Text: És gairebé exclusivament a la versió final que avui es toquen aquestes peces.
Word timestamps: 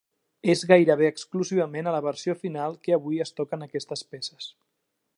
És 0.53 0.63
gairebé 0.71 1.09
exclusivament 1.09 1.91
a 1.91 1.95
la 1.97 2.01
versió 2.07 2.37
final 2.47 2.81
que 2.87 2.99
avui 2.99 3.23
es 3.27 3.35
toquen 3.41 3.71
aquestes 3.71 4.07
peces. 4.15 4.51